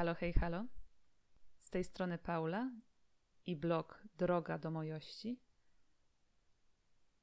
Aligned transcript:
halo, 0.00 0.14
hej, 0.14 0.32
halo. 0.32 0.64
Z 1.60 1.70
tej 1.70 1.84
strony 1.84 2.18
Paula 2.18 2.70
i 3.46 3.56
blog 3.56 4.02
Droga 4.18 4.58
do 4.58 4.70
Mojości. 4.70 5.40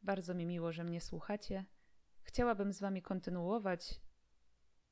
Bardzo 0.02 0.34
mi 0.34 0.46
miło, 0.46 0.72
że 0.72 0.84
mnie 0.84 1.02
słuchacie. 1.02 1.66
Chciałabym 2.22 2.74
z 2.74 2.80
Wami 2.80 3.02
kontynuować 3.02 4.02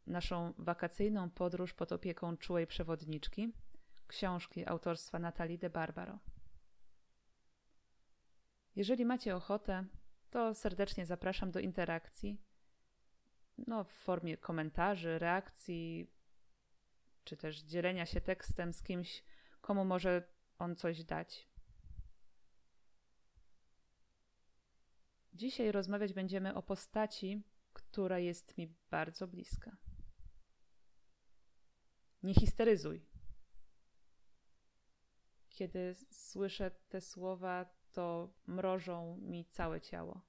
naszą 0.07 0.53
wakacyjną 0.57 1.29
podróż 1.29 1.73
pod 1.73 1.91
opieką 1.91 2.37
czułej 2.37 2.67
przewodniczki, 2.67 3.53
książki 4.07 4.67
autorstwa 4.67 5.19
Natalii 5.19 5.57
de 5.57 5.69
Barbaro. 5.69 6.19
Jeżeli 8.75 9.05
macie 9.05 9.35
ochotę, 9.35 9.85
to 10.29 10.53
serdecznie 10.53 11.05
zapraszam 11.05 11.51
do 11.51 11.59
interakcji 11.59 12.41
no, 13.57 13.83
w 13.83 13.91
formie 13.91 14.37
komentarzy, 14.37 15.19
reakcji, 15.19 16.14
czy 17.25 17.37
też 17.37 17.61
dzielenia 17.61 18.05
się 18.05 18.21
tekstem 18.21 18.73
z 18.73 18.83
kimś, 18.83 19.23
komu 19.61 19.85
może 19.85 20.27
on 20.59 20.75
coś 20.75 21.03
dać. 21.03 21.47
Dzisiaj 25.33 25.71
rozmawiać 25.71 26.13
będziemy 26.13 26.53
o 26.53 26.63
postaci, 26.63 27.43
która 27.73 28.19
jest 28.19 28.57
mi 28.57 28.75
bardzo 28.91 29.27
bliska. 29.27 29.77
Nie 32.23 32.33
histeryzuj. 32.33 33.05
Kiedy 35.49 35.95
słyszę 36.11 36.71
te 36.89 37.01
słowa, 37.01 37.65
to 37.91 38.33
mrożą 38.47 39.17
mi 39.17 39.45
całe 39.45 39.81
ciało. 39.81 40.21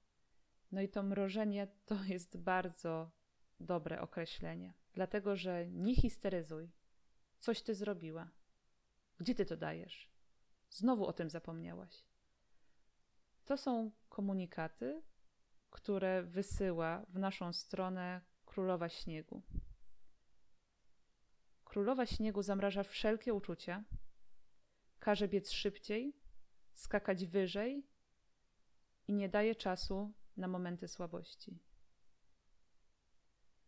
No 0.71 0.81
i 0.81 0.89
to 0.89 1.03
mrożenie 1.03 1.67
to 1.85 2.03
jest 2.03 2.37
bardzo 2.37 3.11
dobre 3.59 4.01
określenie, 4.01 4.73
dlatego 4.93 5.35
że 5.35 5.67
nie 5.67 5.95
histeryzuj. 5.95 6.71
Coś 7.39 7.61
ty 7.61 7.75
zrobiła. 7.75 8.29
Gdzie 9.17 9.35
ty 9.35 9.45
to 9.45 9.57
dajesz? 9.57 10.09
Znowu 10.69 11.05
o 11.05 11.13
tym 11.13 11.29
zapomniałaś. 11.29 12.03
To 13.45 13.57
są 13.57 13.91
komunikaty, 14.09 15.01
które 15.69 16.23
wysyła 16.23 17.05
w 17.09 17.19
naszą 17.19 17.53
stronę 17.53 18.21
Królowa 18.45 18.89
Śniegu. 18.89 19.41
Królowa 21.65 22.05
Śniegu 22.05 22.41
zamraża 22.41 22.83
wszelkie 22.83 23.33
uczucia, 23.33 23.83
każe 24.99 25.27
biec 25.27 25.51
szybciej, 25.51 26.13
skakać 26.73 27.25
wyżej 27.25 27.87
i 29.07 29.13
nie 29.13 29.29
daje 29.29 29.55
czasu 29.55 30.13
na 30.37 30.47
momenty 30.47 30.87
słabości. 30.87 31.59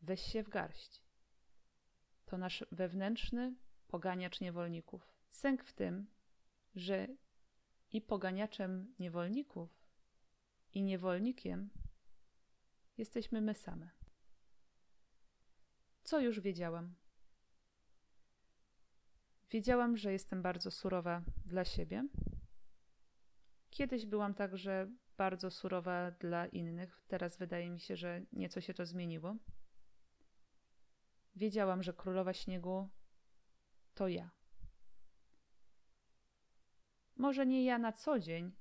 Weź 0.02 0.22
się 0.22 0.44
w 0.44 0.50
garść. 0.50 1.09
To 2.30 2.38
nasz 2.38 2.66
wewnętrzny 2.72 3.56
poganiacz 3.88 4.42
niewolników. 4.42 5.14
Sęk 5.30 5.64
w 5.64 5.74
tym, 5.74 6.08
że 6.76 7.08
i 7.92 8.02
poganiaczem 8.02 8.94
niewolników, 9.00 9.70
i 10.74 10.84
niewolnikiem 10.84 11.70
jesteśmy 12.98 13.42
my 13.42 13.54
same. 13.54 13.90
Co 16.04 16.20
już 16.20 16.40
wiedziałam? 16.40 16.96
Wiedziałam, 19.52 19.98
że 19.98 20.12
jestem 20.12 20.42
bardzo 20.42 20.72
surowa 20.72 21.22
dla 21.46 21.66
siebie. 21.66 22.08
Kiedyś 23.70 24.06
byłam 24.06 24.34
także 24.34 24.92
bardzo 25.18 25.52
surowa 25.52 26.12
dla 26.12 26.48
innych. 26.48 27.04
Teraz 27.08 27.38
wydaje 27.38 27.70
mi 27.70 27.80
się, 27.80 27.96
że 27.96 28.22
nieco 28.34 28.62
się 28.62 28.74
to 28.74 28.86
zmieniło. 28.86 29.36
Wiedziałam, 31.40 31.84
że 31.84 31.94
królowa 31.94 32.34
śniegu 32.34 32.90
to 33.94 34.08
ja. 34.08 34.30
Może 37.16 37.46
nie 37.46 37.64
ja 37.64 37.78
na 37.78 37.94
co 37.94 38.20
dzień, 38.20 38.52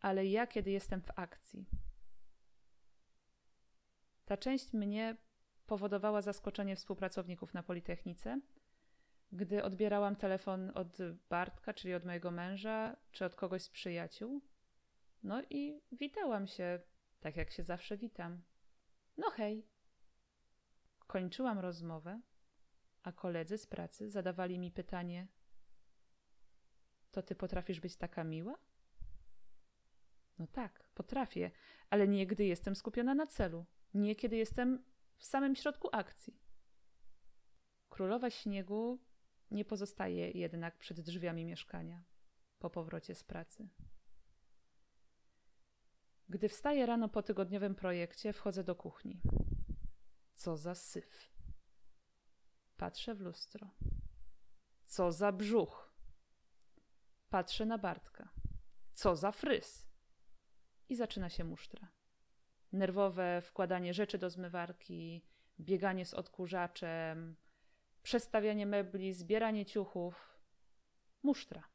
ale 0.00 0.26
ja, 0.26 0.46
kiedy 0.46 0.70
jestem 0.70 1.02
w 1.02 1.10
akcji. 1.16 1.66
Ta 4.24 4.36
część 4.36 4.72
mnie 4.72 5.16
powodowała 5.66 6.22
zaskoczenie 6.22 6.76
współpracowników 6.76 7.54
na 7.54 7.62
Politechnice, 7.62 8.40
gdy 9.32 9.64
odbierałam 9.64 10.16
telefon 10.16 10.72
od 10.74 10.98
Bartka, 11.28 11.74
czyli 11.74 11.94
od 11.94 12.04
mojego 12.04 12.30
męża, 12.30 12.96
czy 13.12 13.24
od 13.24 13.34
kogoś 13.34 13.62
z 13.62 13.70
przyjaciół. 13.70 14.42
No 15.22 15.42
i 15.50 15.80
witałam 15.92 16.46
się, 16.46 16.80
tak 17.20 17.36
jak 17.36 17.50
się 17.50 17.62
zawsze 17.62 17.96
witam. 17.96 18.42
No 19.16 19.30
hej. 19.30 19.69
Kończyłam 21.10 21.58
rozmowę, 21.58 22.20
a 23.02 23.12
koledzy 23.12 23.58
z 23.58 23.66
pracy 23.66 24.10
zadawali 24.10 24.58
mi 24.58 24.70
pytanie: 24.70 25.28
To 27.10 27.22
ty 27.22 27.34
potrafisz 27.34 27.80
być 27.80 27.96
taka 27.96 28.24
miła? 28.24 28.58
No 30.38 30.46
tak, 30.46 30.90
potrafię, 30.94 31.50
ale 31.90 32.08
nie 32.08 32.26
gdy 32.26 32.44
jestem 32.44 32.76
skupiona 32.76 33.14
na 33.14 33.26
celu, 33.26 33.66
nie 33.94 34.16
kiedy 34.16 34.36
jestem 34.36 34.84
w 35.16 35.24
samym 35.24 35.56
środku 35.56 35.88
akcji. 35.92 36.40
Królowa 37.88 38.30
śniegu 38.30 38.98
nie 39.50 39.64
pozostaje 39.64 40.30
jednak 40.30 40.78
przed 40.78 41.00
drzwiami 41.00 41.44
mieszkania 41.44 42.02
po 42.58 42.70
powrocie 42.70 43.14
z 43.14 43.24
pracy. 43.24 43.68
Gdy 46.28 46.48
wstaję 46.48 46.86
rano 46.86 47.08
po 47.08 47.22
tygodniowym 47.22 47.74
projekcie, 47.74 48.32
wchodzę 48.32 48.64
do 48.64 48.74
kuchni. 48.74 49.20
Co 50.40 50.56
za 50.56 50.74
syf. 50.74 51.32
Patrzę 52.76 53.14
w 53.14 53.20
lustro. 53.20 53.70
Co 54.86 55.12
za 55.12 55.32
brzuch. 55.32 55.94
Patrzę 57.30 57.66
na 57.66 57.78
Bartka. 57.78 58.28
Co 58.94 59.16
za 59.16 59.32
frys. 59.32 59.86
I 60.88 60.96
zaczyna 60.96 61.28
się 61.30 61.44
musztra. 61.44 61.88
Nerwowe 62.72 63.42
wkładanie 63.42 63.94
rzeczy 63.94 64.18
do 64.18 64.30
zmywarki, 64.30 65.24
bieganie 65.60 66.06
z 66.06 66.14
odkurzaczem, 66.14 67.36
przestawianie 68.02 68.66
mebli, 68.66 69.12
zbieranie 69.12 69.66
ciuchów. 69.66 70.40
Musztra. 71.22 71.68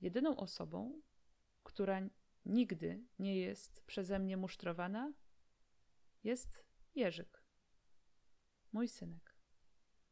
Jedyną 0.00 0.36
osobą, 0.36 1.02
która 1.62 2.00
nigdy 2.46 3.04
nie 3.18 3.36
jest 3.36 3.86
przeze 3.86 4.18
mnie 4.18 4.36
musztrowana, 4.36 5.12
jest 6.24 6.64
Jerzyk, 6.94 7.42
mój 8.72 8.88
synek. 8.88 9.34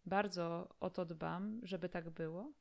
Bardzo 0.06 0.76
o 0.80 0.90
to 0.90 1.04
dbam, 1.04 1.60
żeby 1.62 1.88
tak 1.88 2.10
było 2.10 2.52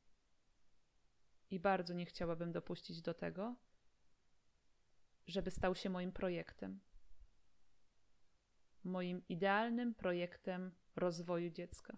i 1.52 1.60
bardzo 1.60 1.94
nie 1.94 2.06
chciałabym 2.06 2.52
dopuścić 2.52 3.02
do 3.02 3.14
tego, 3.14 3.56
żeby 5.28 5.52
stał 5.52 5.76
się 5.76 5.90
moim 5.90 6.12
projektem. 6.12 6.80
Moim 8.84 9.28
idealnym 9.30 9.94
projektem 9.94 10.72
rozwoju 10.96 11.50
dziecka. 11.50 11.98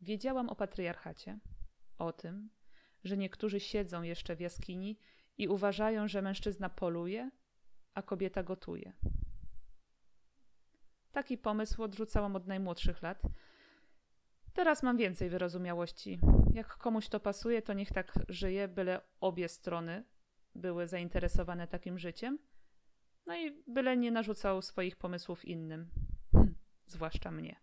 Wiedziałam 0.00 0.48
o 0.48 0.56
patriarchacie, 0.56 1.38
o 1.98 2.12
tym, 2.12 2.50
że 3.04 3.16
niektórzy 3.16 3.60
siedzą 3.60 4.02
jeszcze 4.02 4.36
w 4.36 4.40
jaskini 4.40 4.98
i 5.40 5.48
uważają, 5.48 6.08
że 6.08 6.22
mężczyzna 6.22 6.68
poluje, 6.68 7.30
a 7.94 8.02
kobieta 8.02 8.42
gotuje. 8.42 8.92
Taki 11.12 11.38
pomysł 11.38 11.82
odrzucałam 11.82 12.36
od 12.36 12.46
najmłodszych 12.46 13.02
lat. 13.02 13.22
Teraz 14.52 14.82
mam 14.82 14.96
więcej 14.96 15.30
wyrozumiałości. 15.30 16.20
Jak 16.52 16.76
komuś 16.76 17.08
to 17.08 17.20
pasuje, 17.20 17.62
to 17.62 17.72
niech 17.72 17.92
tak 17.92 18.12
żyje, 18.28 18.68
byle 18.68 19.00
obie 19.20 19.48
strony 19.48 20.04
były 20.54 20.86
zainteresowane 20.86 21.68
takim 21.68 21.98
życiem. 21.98 22.38
No 23.26 23.36
i 23.36 23.62
byle 23.66 23.96
nie 23.96 24.10
narzucał 24.10 24.62
swoich 24.62 24.96
pomysłów 24.96 25.44
innym, 25.44 25.90
hm, 26.32 26.54
zwłaszcza 26.86 27.30
mnie. 27.30 27.56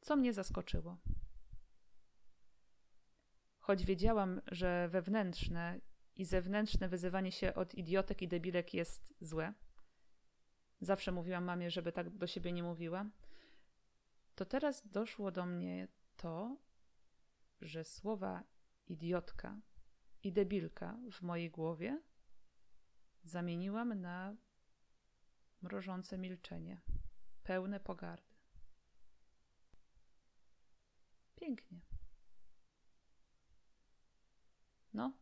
Co 0.00 0.16
mnie 0.16 0.32
zaskoczyło? 0.32 0.96
Choć 3.66 3.84
wiedziałam, 3.84 4.40
że 4.46 4.88
wewnętrzne 4.88 5.80
i 6.16 6.24
zewnętrzne 6.24 6.88
wyzywanie 6.88 7.32
się 7.32 7.54
od 7.54 7.74
idiotek 7.74 8.22
i 8.22 8.28
debilek 8.28 8.74
jest 8.74 9.14
złe, 9.20 9.54
zawsze 10.80 11.12
mówiłam 11.12 11.44
mamie, 11.44 11.70
żeby 11.70 11.92
tak 11.92 12.10
do 12.10 12.26
siebie 12.26 12.52
nie 12.52 12.62
mówiła, 12.62 13.06
to 14.34 14.44
teraz 14.44 14.88
doszło 14.88 15.30
do 15.30 15.46
mnie 15.46 15.88
to, 16.16 16.56
że 17.60 17.84
słowa 17.84 18.44
idiotka 18.86 19.60
i 20.22 20.32
debilka 20.32 20.98
w 21.12 21.22
mojej 21.22 21.50
głowie 21.50 22.02
zamieniłam 23.24 24.00
na 24.00 24.36
mrożące 25.62 26.18
milczenie, 26.18 26.80
pełne 27.42 27.80
pogardy. 27.80 28.34
Pięknie. 31.36 31.80
No. 34.96 35.12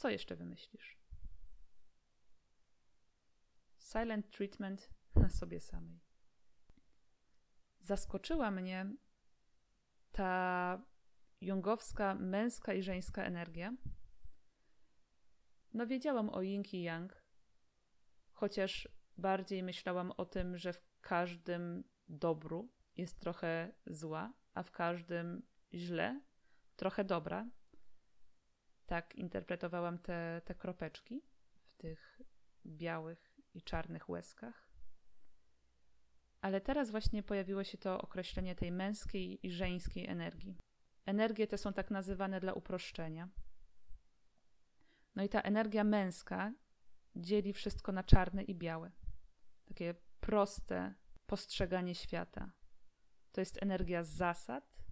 Co 0.00 0.10
jeszcze 0.10 0.36
wymyślisz? 0.36 0.98
Silent 3.78 4.30
treatment 4.30 4.90
na 5.16 5.28
sobie 5.28 5.60
samej. 5.60 6.00
Zaskoczyła 7.80 8.50
mnie 8.50 8.86
ta 10.12 10.82
jungowska 11.40 12.14
męska 12.14 12.74
i 12.74 12.82
żeńska 12.82 13.24
energia. 13.24 13.72
No, 15.74 15.86
wiedziałam 15.86 16.30
o 16.30 16.42
yin 16.42 16.62
i 16.72 16.82
yang, 16.82 17.22
chociaż 18.32 18.88
bardziej 19.16 19.62
myślałam 19.62 20.12
o 20.16 20.24
tym, 20.24 20.58
że 20.58 20.72
w 20.72 21.00
każdym 21.00 21.84
dobru 22.08 22.72
jest 22.96 23.20
trochę 23.20 23.72
zła, 23.86 24.32
a 24.54 24.62
w 24.62 24.70
każdym 24.70 25.42
źle 25.74 26.20
trochę 26.76 27.04
dobra. 27.04 27.46
Tak 28.90 29.14
interpretowałam 29.14 29.98
te, 29.98 30.42
te 30.44 30.54
kropeczki 30.54 31.22
w 31.62 31.76
tych 31.76 32.20
białych 32.66 33.40
i 33.54 33.62
czarnych 33.62 34.08
łezkach. 34.08 34.70
Ale 36.40 36.60
teraz 36.60 36.90
właśnie 36.90 37.22
pojawiło 37.22 37.64
się 37.64 37.78
to 37.78 38.00
określenie 38.00 38.54
tej 38.54 38.72
męskiej 38.72 39.46
i 39.46 39.50
żeńskiej 39.50 40.06
energii. 40.06 40.56
Energie 41.06 41.46
te 41.46 41.58
są 41.58 41.72
tak 41.72 41.90
nazywane 41.90 42.40
dla 42.40 42.52
uproszczenia. 42.52 43.28
No 45.14 45.22
i 45.22 45.28
ta 45.28 45.40
energia 45.40 45.84
męska 45.84 46.52
dzieli 47.16 47.52
wszystko 47.52 47.92
na 47.92 48.04
czarne 48.04 48.42
i 48.42 48.54
białe. 48.54 48.90
Takie 49.64 49.94
proste 50.20 50.94
postrzeganie 51.26 51.94
świata. 51.94 52.52
To 53.32 53.40
jest 53.40 53.62
energia 53.62 54.04
zasad 54.04 54.84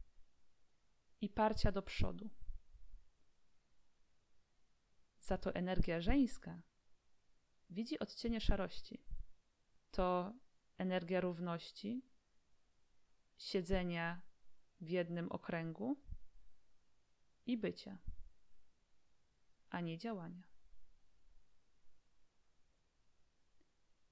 i 1.20 1.28
parcia 1.28 1.72
do 1.72 1.82
przodu. 1.82 2.30
Za 5.28 5.38
to 5.38 5.54
energia 5.54 6.00
żeńska 6.00 6.60
widzi 7.70 7.98
odcienie 7.98 8.40
szarości. 8.40 9.00
To 9.90 10.32
energia 10.78 11.20
równości, 11.20 12.02
siedzenia 13.38 14.20
w 14.80 14.88
jednym 14.88 15.32
okręgu 15.32 15.96
i 17.46 17.56
bycia, 17.56 17.98
a 19.70 19.80
nie 19.80 19.98
działania. 19.98 20.42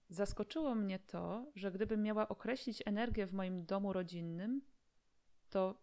Zaskoczyło 0.09 0.75
mnie 0.75 0.99
to, 0.99 1.53
że 1.55 1.73
gdybym 1.73 2.03
miała 2.03 2.29
określić 2.29 2.83
energię 2.87 3.27
w 3.27 3.33
moim 3.33 3.67
domu 3.67 3.93
rodzinnym, 3.93 4.63
to 5.49 5.83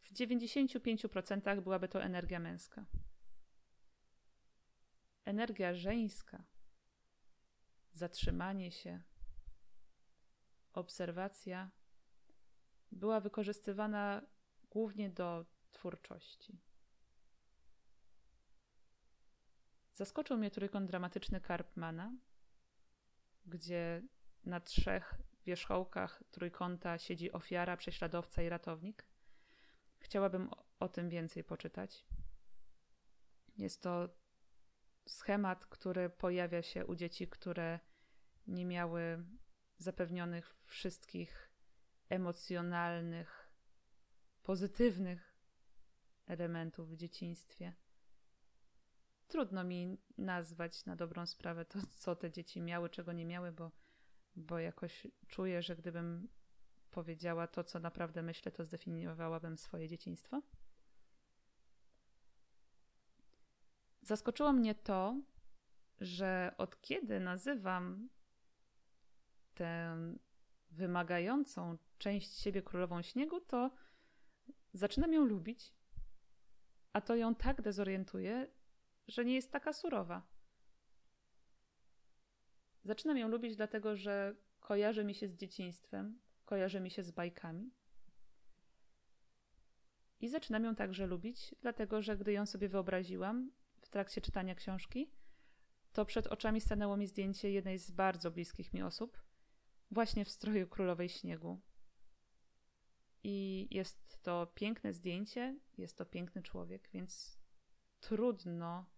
w 0.00 0.12
95% 0.12 1.60
byłaby 1.60 1.88
to 1.88 2.02
energia 2.02 2.40
męska. 2.40 2.86
Energia 5.28 5.74
żeńska, 5.74 6.44
zatrzymanie 7.92 8.72
się, 8.72 9.02
obserwacja 10.72 11.70
była 12.92 13.20
wykorzystywana 13.20 14.22
głównie 14.70 15.10
do 15.10 15.46
twórczości. 15.72 16.60
Zaskoczył 19.92 20.38
mnie 20.38 20.50
trójkąt 20.50 20.86
dramatyczny 20.86 21.40
Karpmana, 21.40 22.16
gdzie 23.46 24.02
na 24.44 24.60
trzech 24.60 25.14
wierzchołkach 25.44 26.22
trójkąta 26.30 26.98
siedzi 26.98 27.32
ofiara, 27.32 27.76
prześladowca 27.76 28.42
i 28.42 28.48
ratownik. 28.48 29.06
Chciałabym 29.98 30.50
o 30.80 30.88
tym 30.88 31.08
więcej 31.08 31.44
poczytać. 31.44 32.06
Jest 33.56 33.82
to 33.82 34.08
schemat, 35.08 35.66
który 35.66 36.10
pojawia 36.10 36.62
się 36.62 36.86
u 36.86 36.94
dzieci, 36.94 37.28
które 37.28 37.80
nie 38.46 38.64
miały 38.64 39.24
zapewnionych 39.78 40.56
wszystkich 40.64 41.50
emocjonalnych, 42.08 43.52
pozytywnych 44.42 45.34
elementów 46.26 46.90
w 46.90 46.96
dzieciństwie. 46.96 47.74
Trudno 49.28 49.64
mi 49.64 49.98
nazwać 50.18 50.84
na 50.86 50.96
dobrą 50.96 51.26
sprawę 51.26 51.64
to, 51.64 51.78
co 51.98 52.16
te 52.16 52.30
dzieci 52.30 52.60
miały, 52.60 52.90
czego 52.90 53.12
nie 53.12 53.24
miały, 53.24 53.52
bo, 53.52 53.70
bo 54.36 54.58
jakoś 54.58 55.06
czuję, 55.26 55.62
że 55.62 55.76
gdybym 55.76 56.28
powiedziała 56.90 57.46
to, 57.46 57.64
co 57.64 57.78
naprawdę 57.78 58.22
myślę, 58.22 58.52
to 58.52 58.64
zdefiniowałabym 58.64 59.58
swoje 59.58 59.88
dzieciństwo. 59.88 60.42
Zaskoczyło 64.08 64.52
mnie 64.52 64.74
to, 64.74 65.20
że 66.00 66.54
od 66.58 66.80
kiedy 66.80 67.20
nazywam 67.20 68.08
tę 69.54 69.96
wymagającą 70.70 71.78
część 71.98 72.40
siebie 72.40 72.62
królową 72.62 73.02
śniegu, 73.02 73.40
to 73.40 73.70
zaczynam 74.72 75.12
ją 75.12 75.24
lubić, 75.24 75.74
a 76.92 77.00
to 77.00 77.16
ją 77.16 77.34
tak 77.34 77.62
dezorientuje, 77.62 78.48
że 79.08 79.24
nie 79.24 79.34
jest 79.34 79.52
taka 79.52 79.72
surowa. 79.72 80.22
Zaczynam 82.84 83.18
ją 83.18 83.28
lubić, 83.28 83.56
dlatego 83.56 83.96
że 83.96 84.34
kojarzy 84.60 85.04
mi 85.04 85.14
się 85.14 85.28
z 85.28 85.36
dzieciństwem, 85.36 86.20
kojarzy 86.44 86.80
mi 86.80 86.90
się 86.90 87.02
z 87.02 87.10
bajkami. 87.10 87.70
I 90.20 90.28
zaczynam 90.28 90.64
ją 90.64 90.74
także 90.74 91.06
lubić, 91.06 91.54
dlatego 91.60 92.02
że 92.02 92.16
gdy 92.16 92.32
ją 92.32 92.46
sobie 92.46 92.68
wyobraziłam 92.68 93.50
w 93.88 93.90
trakcie 93.90 94.20
czytania 94.20 94.54
książki, 94.54 95.10
to 95.92 96.04
przed 96.04 96.26
oczami 96.26 96.60
stanęło 96.60 96.96
mi 96.96 97.06
zdjęcie 97.06 97.50
jednej 97.50 97.78
z 97.78 97.90
bardzo 97.90 98.30
bliskich 98.30 98.72
mi 98.72 98.82
osób, 98.82 99.22
właśnie 99.90 100.24
w 100.24 100.30
stroju 100.30 100.68
królowej 100.68 101.08
śniegu. 101.08 101.60
I 103.22 103.68
jest 103.70 104.22
to 104.22 104.46
piękne 104.46 104.92
zdjęcie, 104.92 105.58
jest 105.78 105.98
to 105.98 106.06
piękny 106.06 106.42
człowiek, 106.42 106.88
więc 106.92 107.38
trudno 108.00 108.90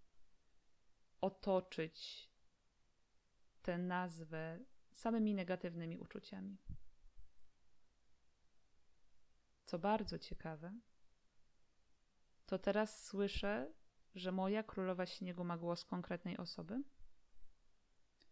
otoczyć 1.20 2.28
tę 3.62 3.78
nazwę 3.78 4.64
samymi 4.92 5.34
negatywnymi 5.34 5.98
uczuciami. 5.98 6.58
Co 9.64 9.78
bardzo 9.78 10.18
ciekawe, 10.18 10.80
to 12.46 12.58
teraz 12.58 13.04
słyszę, 13.04 13.72
że 14.14 14.32
moja 14.32 14.62
królowa 14.62 15.06
śniegu 15.06 15.44
ma 15.44 15.58
głos 15.58 15.84
konkretnej 15.84 16.36
osoby. 16.36 16.82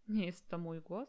Nie 0.08 0.26
jest 0.26 0.48
to 0.48 0.58
mój 0.58 0.80
głos. 0.80 1.08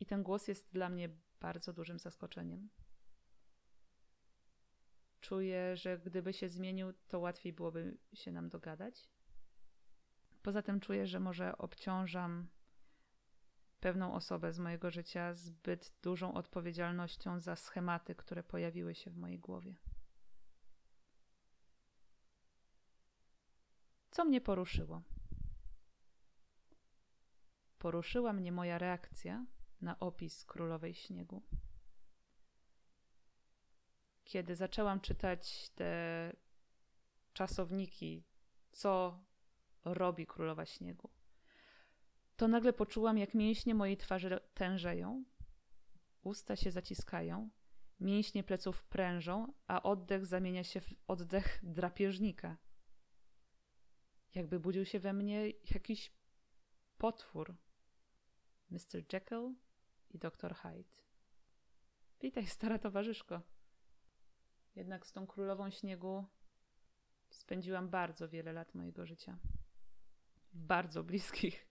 I 0.00 0.06
ten 0.06 0.22
głos 0.22 0.48
jest 0.48 0.72
dla 0.72 0.88
mnie 0.88 1.08
bardzo 1.40 1.72
dużym 1.72 1.98
zaskoczeniem. 1.98 2.68
Czuję, 5.20 5.76
że 5.76 5.98
gdyby 5.98 6.32
się 6.32 6.48
zmienił, 6.48 6.92
to 7.08 7.18
łatwiej 7.18 7.52
byłoby 7.52 7.98
się 8.14 8.32
nam 8.32 8.48
dogadać. 8.48 9.08
Poza 10.42 10.62
tym 10.62 10.80
czuję, 10.80 11.06
że 11.06 11.20
może 11.20 11.58
obciążam 11.58 12.48
pewną 13.80 14.14
osobę 14.14 14.52
z 14.52 14.58
mojego 14.58 14.90
życia 14.90 15.34
zbyt 15.34 15.92
dużą 16.02 16.34
odpowiedzialnością 16.34 17.40
za 17.40 17.56
schematy, 17.56 18.14
które 18.14 18.42
pojawiły 18.42 18.94
się 18.94 19.10
w 19.10 19.16
mojej 19.16 19.38
głowie. 19.38 19.76
Co 24.18 24.24
mnie 24.24 24.40
poruszyło? 24.40 25.02
Poruszyła 27.78 28.32
mnie 28.32 28.52
moja 28.52 28.78
reakcja 28.78 29.46
na 29.80 30.00
opis 30.00 30.44
królowej 30.44 30.94
śniegu. 30.94 31.42
Kiedy 34.24 34.56
zaczęłam 34.56 35.00
czytać 35.00 35.70
te 35.70 36.32
czasowniki, 37.32 38.24
co 38.70 39.24
robi 39.84 40.26
królowa 40.26 40.66
śniegu, 40.66 41.10
to 42.36 42.48
nagle 42.48 42.72
poczułam, 42.72 43.18
jak 43.18 43.34
mięśnie 43.34 43.74
mojej 43.74 43.96
twarzy 43.96 44.40
tężeją, 44.54 45.24
usta 46.22 46.56
się 46.56 46.70
zaciskają, 46.70 47.50
mięśnie 48.00 48.44
pleców 48.44 48.84
prężą, 48.84 49.52
a 49.66 49.82
oddech 49.82 50.26
zamienia 50.26 50.64
się 50.64 50.80
w 50.80 50.94
oddech 51.06 51.60
drapieżnika. 51.62 52.56
Jakby 54.34 54.60
budził 54.60 54.84
się 54.84 55.00
we 55.00 55.12
mnie 55.12 55.50
jakiś 55.74 56.12
potwór. 56.98 57.54
Mr. 58.70 59.12
Jekyll 59.12 59.54
i 60.10 60.18
dr 60.18 60.54
Hyde. 60.54 60.98
Witaj, 62.20 62.46
stara 62.46 62.78
towarzyszko. 62.78 63.42
Jednak 64.74 65.06
z 65.06 65.12
tą 65.12 65.26
królową 65.26 65.70
śniegu 65.70 66.24
spędziłam 67.30 67.88
bardzo 67.88 68.28
wiele 68.28 68.52
lat 68.52 68.74
mojego 68.74 69.06
życia. 69.06 69.38
W 70.52 70.58
bardzo 70.58 71.04
bliskich, 71.04 71.66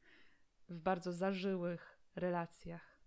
w 0.69 0.79
bardzo 0.79 1.13
zażyłych 1.13 1.99
relacjach. 2.15 2.97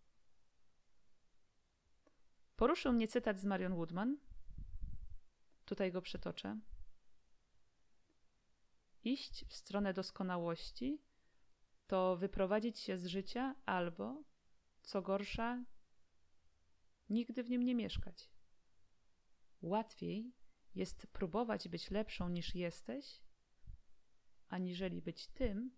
Poruszył 2.56 2.92
mnie 2.92 3.08
cytat 3.08 3.38
z 3.38 3.44
Marion 3.44 3.72
Woodman. 3.72 4.16
Tutaj 5.64 5.92
go 5.92 6.02
przytoczę. 6.02 6.60
Iść 9.04 9.44
w 9.48 9.54
stronę 9.54 9.94
doskonałości 9.94 11.02
to 11.86 12.16
wyprowadzić 12.16 12.78
się 12.78 12.98
z 12.98 13.06
życia 13.06 13.54
albo, 13.66 14.22
co 14.82 15.02
gorsza, 15.02 15.64
nigdy 17.08 17.42
w 17.42 17.50
nim 17.50 17.62
nie 17.62 17.74
mieszkać. 17.74 18.30
Łatwiej 19.62 20.32
jest 20.74 21.06
próbować 21.06 21.68
być 21.68 21.90
lepszą 21.90 22.28
niż 22.28 22.54
jesteś, 22.54 23.22
aniżeli 24.48 25.02
być 25.02 25.26
tym, 25.26 25.70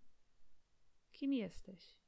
kim 1.12 1.32
jesteś. 1.32 2.02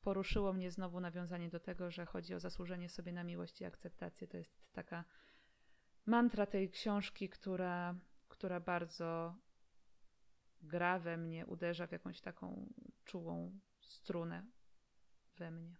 Poruszyło 0.00 0.52
mnie 0.52 0.70
znowu 0.70 1.00
nawiązanie 1.00 1.48
do 1.48 1.60
tego, 1.60 1.90
że 1.90 2.06
chodzi 2.06 2.34
o 2.34 2.40
zasłużenie 2.40 2.88
sobie 2.88 3.12
na 3.12 3.24
miłość 3.24 3.60
i 3.60 3.64
akceptację. 3.64 4.28
To 4.28 4.36
jest 4.36 4.72
taka 4.72 5.04
mantra 6.06 6.46
tej 6.46 6.70
książki, 6.70 7.28
która, 7.28 7.94
która 8.28 8.60
bardzo 8.60 9.34
gra 10.62 10.98
we 10.98 11.16
mnie, 11.16 11.46
uderza 11.46 11.86
w 11.86 11.92
jakąś 11.92 12.20
taką 12.20 12.72
czułą 13.04 13.60
strunę 13.80 14.46
we 15.36 15.50
mnie. 15.50 15.76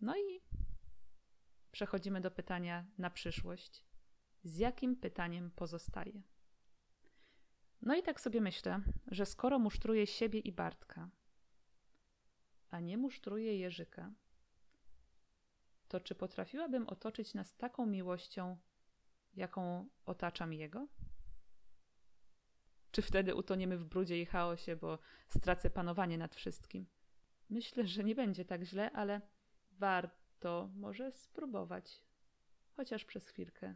No 0.00 0.16
i 0.16 0.40
przechodzimy 1.72 2.20
do 2.20 2.30
pytania 2.30 2.86
na 2.98 3.10
przyszłość. 3.10 3.84
Z 4.44 4.58
jakim 4.58 4.96
pytaniem 4.96 5.50
pozostaje? 5.50 6.22
No 7.82 7.96
i 7.96 8.02
tak 8.02 8.20
sobie 8.20 8.40
myślę, 8.40 8.80
że 9.06 9.26
skoro 9.26 9.58
musztruję 9.58 10.06
siebie 10.06 10.40
i 10.40 10.52
Bartka, 10.52 11.10
a 12.70 12.80
nie 12.80 12.98
musztruję 12.98 13.58
Jerzyka, 13.58 14.12
to 15.92 16.00
czy 16.00 16.14
potrafiłabym 16.14 16.88
otoczyć 16.88 17.34
nas 17.34 17.56
taką 17.56 17.86
miłością, 17.86 18.56
jaką 19.34 19.88
otaczam 20.06 20.52
jego? 20.52 20.88
Czy 22.90 23.02
wtedy 23.02 23.34
utoniemy 23.34 23.78
w 23.78 23.84
brudzie 23.84 24.20
i 24.20 24.26
chaosie, 24.26 24.76
bo 24.76 24.98
stracę 25.28 25.70
panowanie 25.70 26.18
nad 26.18 26.34
wszystkim? 26.34 26.86
Myślę, 27.50 27.86
że 27.86 28.04
nie 28.04 28.14
będzie 28.14 28.44
tak 28.44 28.62
źle, 28.62 28.92
ale 28.92 29.20
warto 29.70 30.70
może 30.74 31.12
spróbować, 31.12 32.02
chociaż 32.76 33.04
przez 33.04 33.28
chwilkę. 33.28 33.74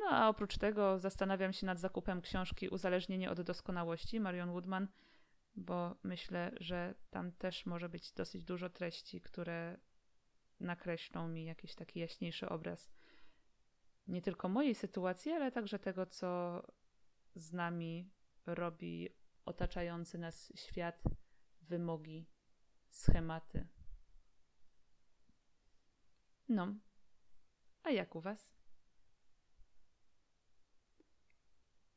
No 0.00 0.06
a 0.10 0.28
oprócz 0.28 0.58
tego 0.58 0.98
zastanawiam 0.98 1.52
się 1.52 1.66
nad 1.66 1.80
zakupem 1.80 2.20
książki 2.20 2.68
Uzależnienie 2.68 3.30
od 3.30 3.40
doskonałości 3.40 4.20
Marion 4.20 4.50
Woodman, 4.50 4.88
bo 5.56 5.96
myślę, 6.02 6.52
że 6.60 6.94
tam 7.10 7.32
też 7.32 7.66
może 7.66 7.88
być 7.88 8.12
dosyć 8.12 8.44
dużo 8.44 8.70
treści, 8.70 9.20
które 9.20 9.78
nakreślą 10.60 11.28
mi 11.28 11.44
jakiś 11.44 11.74
taki 11.74 12.00
jaśniejszy 12.00 12.48
obraz 12.48 12.90
nie 14.08 14.22
tylko 14.22 14.48
mojej 14.48 14.74
sytuacji, 14.74 15.32
ale 15.32 15.52
także 15.52 15.78
tego, 15.78 16.06
co 16.06 16.62
z 17.34 17.52
nami 17.52 18.10
robi 18.46 19.08
otaczający 19.44 20.18
nas 20.18 20.52
świat, 20.56 21.02
wymogi, 21.62 22.26
schematy. 22.90 23.68
No, 26.48 26.74
a 27.82 27.90
jak 27.90 28.14
u 28.16 28.20
Was? 28.20 28.56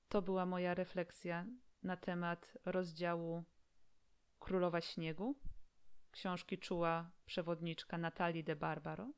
To 0.10 0.22
była 0.22 0.46
moja 0.46 0.74
refleksja 0.74 1.46
na 1.84 1.98
temat 1.98 2.58
rozdziału 2.66 3.44
Królowa 4.40 4.82
Śniegu, 4.82 5.40
książki 6.12 6.58
czuła 6.58 7.12
przewodniczka 7.26 7.98
Natalii 7.98 8.44
de 8.44 8.56
Barbaro. 8.56 9.14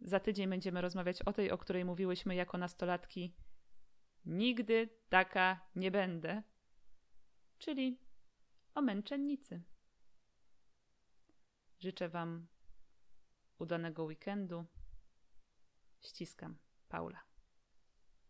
Za 0.00 0.20
tydzień 0.20 0.50
będziemy 0.50 0.80
rozmawiać 0.80 1.22
o 1.22 1.32
tej, 1.32 1.50
o 1.50 1.58
której 1.58 1.84
mówiłyśmy 1.84 2.34
jako 2.34 2.58
nastolatki. 2.58 3.34
Nigdy 4.24 4.88
taka 5.08 5.68
nie 5.76 5.90
będę, 5.90 6.42
czyli 7.58 8.00
o 8.74 8.82
męczennicy. 8.82 9.62
Życzę 11.80 12.08
Wam 12.08 12.46
udanego 13.58 14.04
weekendu. 14.04 14.64
Ściskam, 16.00 16.58
Paula. 16.88 17.31